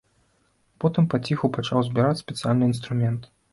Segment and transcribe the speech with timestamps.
[0.83, 3.33] Потым паціху пачаў збіраць спецыяльны інструмент.